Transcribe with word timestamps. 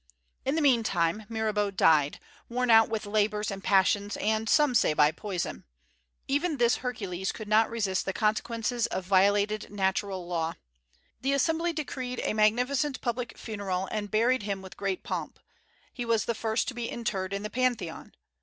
In 0.45 0.55
the 0.55 0.63
mean 0.63 0.81
time 0.81 1.27
Mirabeau 1.29 1.69
died, 1.69 2.19
worn 2.49 2.71
out 2.71 2.89
with 2.89 3.05
labors 3.05 3.51
and 3.51 3.63
passions, 3.63 4.17
and 4.17 4.49
some 4.49 4.73
say 4.73 4.93
by 4.95 5.11
poison. 5.11 5.63
Even 6.27 6.57
this 6.57 6.77
Hercules 6.77 7.31
could 7.31 7.47
not 7.47 7.69
resist 7.69 8.05
the 8.07 8.11
consequences 8.11 8.87
of 8.87 9.05
violated 9.05 9.69
natural 9.69 10.25
law. 10.27 10.55
The 11.21 11.33
Assembly 11.33 11.71
decreed 11.71 12.19
a 12.23 12.33
magnificent 12.33 12.99
public 13.01 13.37
funeral, 13.37 13.87
and 13.91 14.09
buried 14.09 14.41
him 14.41 14.63
with 14.63 14.75
great 14.75 15.03
pomp. 15.03 15.37
He 15.93 16.03
was 16.03 16.25
the 16.25 16.33
first 16.33 16.67
to 16.69 16.73
be 16.73 16.89
interred 16.89 17.31
in 17.31 17.43
the 17.43 17.51
Pantheon. 17.51 18.15